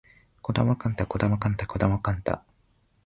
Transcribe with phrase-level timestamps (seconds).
[0.41, 2.41] 児玉幹太児玉幹太児玉幹太